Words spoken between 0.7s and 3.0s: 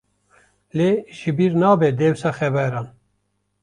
Lê ji bîr nabe dewsa xeberan.